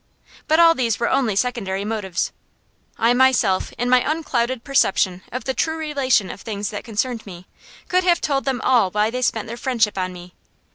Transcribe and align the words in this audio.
But 0.47 0.59
all 0.59 0.73
these 0.73 0.99
were 0.99 1.11
only 1.11 1.35
secondary 1.35 1.85
motives. 1.85 2.31
I 2.97 3.13
myself, 3.13 3.71
in 3.77 3.87
my 3.87 3.99
unclouded 4.01 4.63
perception 4.63 5.21
of 5.31 5.43
the 5.43 5.53
true 5.53 5.77
relation 5.77 6.31
of 6.31 6.41
things 6.41 6.71
that 6.71 6.83
concerned 6.83 7.23
me, 7.27 7.45
could 7.87 8.03
have 8.03 8.19
told 8.19 8.45
them 8.45 8.61
all 8.61 8.89
why 8.89 9.11
they 9.11 9.21
spent 9.21 9.47
their 9.47 9.57
friendship 9.57 9.99
on 9.99 10.11
me. 10.11 10.33